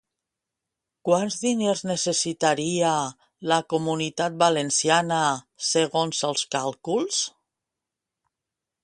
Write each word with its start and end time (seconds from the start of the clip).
Quants 1.09 1.35
diners 1.41 1.83
necessitaria 1.89 2.93
la 3.53 3.59
Comunitat 3.75 4.39
Valenciana 4.45 5.21
segons 5.73 6.23
els 6.31 6.47
càlculs? 6.57 7.21